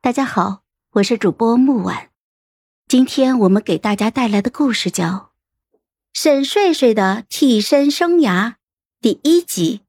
[0.00, 0.60] 大家好，
[0.92, 2.10] 我是主播木婉。
[2.86, 5.04] 今天我们给大家带来的故事叫
[6.14, 8.50] 《沈睡睡的替身生涯》
[9.00, 9.80] 第一集。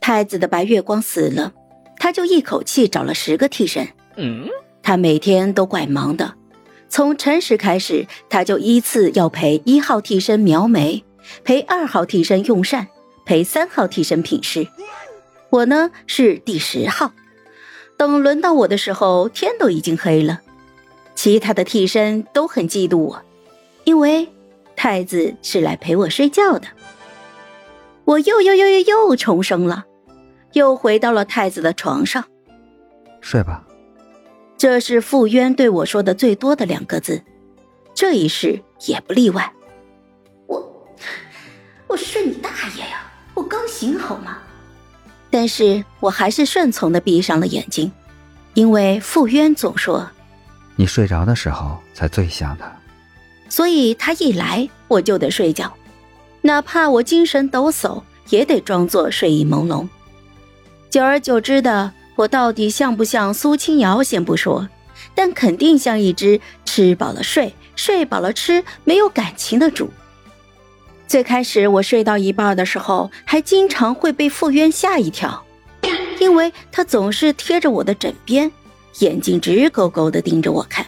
[0.00, 1.54] 太子的白月光死了，
[1.98, 3.88] 他就一口气找了十个替身。
[4.16, 4.48] 嗯，
[4.82, 6.34] 他每天都怪忙的。
[6.88, 11.04] 从辰时开始，他就依次要陪一号替身描眉，
[11.44, 12.88] 陪二号替身用膳，
[13.24, 14.66] 陪三号替身品诗。
[15.50, 17.12] 我呢是第十号。
[17.98, 20.40] 等轮到我的时候，天都已经黑了。
[21.14, 23.22] 其他的替身都很嫉妒我，
[23.82, 24.28] 因为
[24.76, 26.68] 太子是来陪我睡觉的。
[28.04, 29.84] 我又又又又又重生了，
[30.52, 32.24] 又回到了太子的床上。
[33.20, 33.66] 睡吧。
[34.56, 37.22] 这是傅渊对我说的最多的两个字，
[37.94, 39.52] 这一世也不例外。
[40.46, 40.86] 我，
[41.88, 43.10] 我睡你大爷呀！
[43.34, 44.38] 我刚醒好吗？
[45.30, 47.92] 但是我还是顺从的闭上了眼睛，
[48.54, 50.08] 因为傅渊总说，
[50.76, 52.70] 你睡着的时候才最像他，
[53.48, 55.72] 所以他一来我就得睡觉，
[56.40, 59.86] 哪怕我精神抖擞，也得装作睡意朦胧。
[60.90, 64.68] 久而久之的，我到底像不像苏清瑶先不说，
[65.14, 69.90] 但肯定像一只吃饱了睡，睡饱了吃，没有感情的猪。
[71.08, 75.42] 最开始我睡到一半的时候，还经常会被傅渊吓一跳，
[76.20, 78.52] 因为他总是贴着我的枕边，
[78.98, 80.84] 眼睛直勾勾的盯着我看。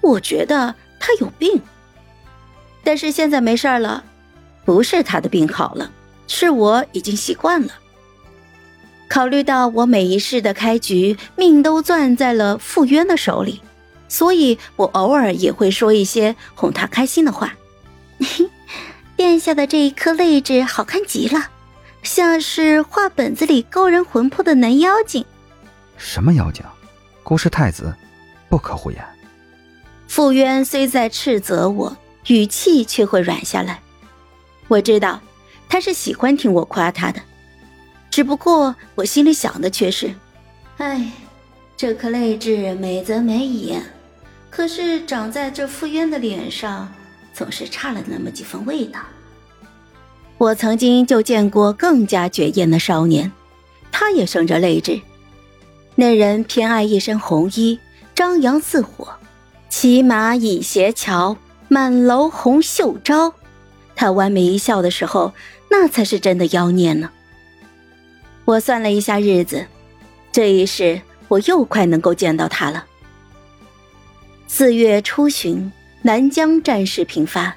[0.00, 1.60] 我觉得他有病，
[2.84, 4.04] 但是现在没事了，
[4.64, 5.90] 不是他的病好了，
[6.28, 7.72] 是我已经习惯了。
[9.08, 13.60] 考虑到我每一世的开局命都攥在了傅渊的手里，
[14.08, 17.52] 所以我偶尔也会说一些哄他开心的话。
[19.16, 21.48] 殿下的这一颗泪痣好看极了，
[22.02, 25.24] 像是画本子里勾人魂魄的男妖精。
[25.96, 26.62] 什么妖精？
[27.22, 27.92] 孤是太子，
[28.50, 29.02] 不可胡言。
[30.06, 33.80] 傅渊虽在斥责我，语气却会软下来。
[34.68, 35.18] 我知道，
[35.66, 37.20] 他是喜欢听我夸他的，
[38.10, 40.14] 只不过我心里想的却是：
[40.76, 41.10] 哎，
[41.74, 43.78] 这颗泪痣美则美矣，
[44.50, 46.92] 可是长在这傅渊的脸上。
[47.32, 48.98] 总是差了那么几分味道。
[50.38, 53.32] 我曾经就见过更加绝艳的少年，
[53.90, 55.00] 他也生着泪痣。
[55.94, 57.78] 那人偏爱一身红衣，
[58.14, 59.08] 张扬似火，
[59.68, 61.36] 骑马倚斜桥，
[61.68, 63.32] 满楼红袖招。
[63.94, 65.32] 他弯眉一笑的时候，
[65.70, 67.10] 那才是真的妖孽呢。
[68.44, 69.66] 我算了一下日子，
[70.30, 72.84] 这一世我又快能够见到他了。
[74.46, 75.72] 四月初旬。
[76.02, 77.56] 南疆战事频发，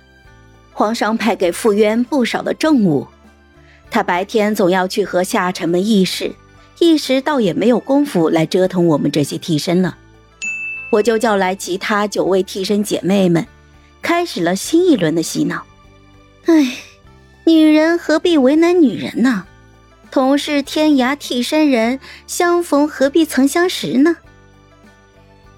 [0.79, 3.05] 皇上派给傅渊不少的政务，
[3.91, 6.31] 他白天总要去和下臣们议事，
[6.79, 9.97] 一时倒也没有功夫来折腾我们这些替身了。
[10.89, 13.45] 我就叫来其他九位替身姐妹们，
[14.01, 15.65] 开始了新一轮的洗脑。
[16.45, 16.77] 唉，
[17.43, 19.47] 女人何必为难女人呢？
[20.09, 24.15] 同是天涯替身人，相逢何必曾相识呢？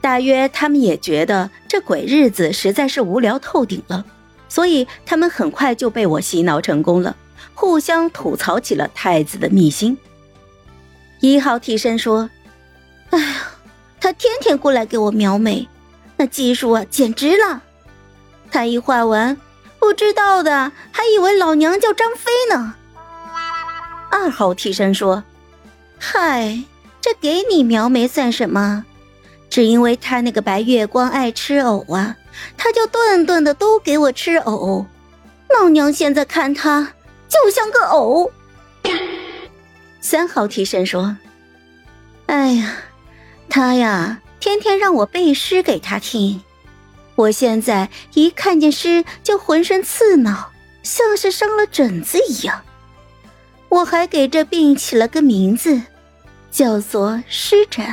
[0.02, 4.04] 大约他们也觉得这鬼日子实在是无聊透顶了，
[4.52, 7.16] 所以他们很快就被我洗脑成功了，
[7.54, 9.98] 互相吐槽起了太子的秘辛。
[11.22, 12.30] 一号替身说
[13.12, 13.44] ：“哎呀，
[14.02, 15.70] 他天天过来给我描眉，
[16.18, 17.62] 那技术啊简直了！
[18.52, 19.38] 他一画完，
[19.80, 22.76] 不知道的还以为老娘叫张飞呢。”
[24.12, 25.24] 二号替身说
[25.98, 26.62] ：“嗨，
[27.00, 28.84] 这给你描眉算什么？”
[29.52, 32.16] 只因为他那个白月光爱吃藕啊，
[32.56, 34.86] 他就顿顿的都给我吃藕。
[35.50, 36.94] 老娘现在看他
[37.28, 38.32] 就像个藕。
[40.00, 41.18] 三号替身说
[42.28, 42.78] ：“哎呀，
[43.50, 46.42] 他呀，天天让我背诗给他听，
[47.16, 50.50] 我现在一看见诗就浑身刺挠，
[50.82, 52.62] 像是生了疹子一样。
[53.68, 55.82] 我还给这病起了个名字，
[56.50, 57.86] 叫做湿疹。”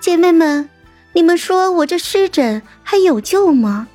[0.00, 0.68] 姐妹们，
[1.12, 3.86] 你们说我这湿疹还有救吗？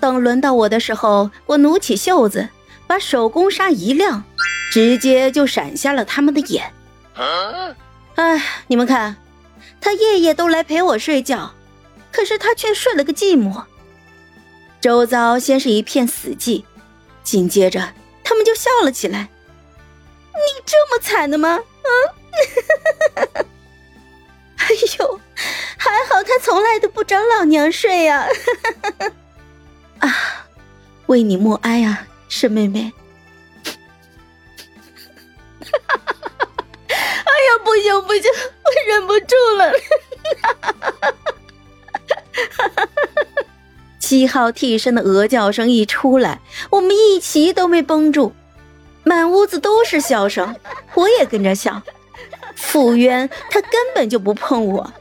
[0.00, 2.48] 等轮到我的时候，我努起袖子，
[2.86, 4.22] 把手工纱一亮，
[4.70, 6.72] 直接就闪瞎了他们的眼。
[8.14, 9.16] 哎，你们看，
[9.80, 11.52] 他夜夜都来陪我睡觉，
[12.12, 13.64] 可是他却睡了个寂寞。
[14.80, 16.62] 周遭先是一片死寂，
[17.22, 19.28] 紧接着他们就笑了起来。
[20.34, 21.58] 你这么惨的吗？
[21.82, 23.46] 嗯。
[24.74, 25.20] 哎呦，
[25.76, 28.26] 还好他从来都不找老娘睡呀！
[30.00, 30.46] 啊，
[31.06, 32.90] 为你默哀啊，沈妹妹！
[36.90, 36.98] 哎呀，
[37.64, 38.24] 不行不行，
[38.64, 39.72] 我忍不住了！
[44.00, 46.40] 七号替身的鹅叫声一出来，
[46.70, 48.34] 我们一齐都没绷住，
[49.04, 50.56] 满屋子都是笑声，
[50.94, 51.80] 我也跟着笑。
[52.54, 54.92] 傅渊他根本就不碰我。